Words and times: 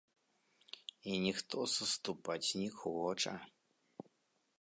І 1.11 1.17
ніхто 1.25 1.59
саступаць 1.75 2.53
не 2.61 2.65
хоча. 2.79 3.33